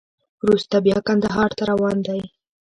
[0.43, 2.21] وروسته بیا کندهار ته روان دی.